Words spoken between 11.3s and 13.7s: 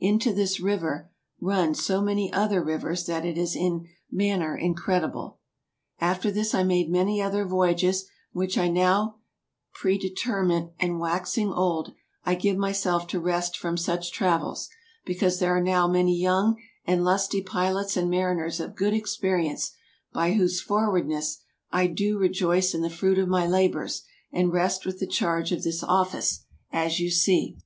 olde, I giue myselfe to rest